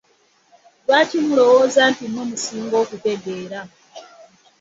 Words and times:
Lwaki 0.85 1.17
mulowooza 1.25 1.81
nti 1.91 2.03
mmwe 2.09 2.23
musinga 2.29 2.75
okutegeera. 2.83 3.59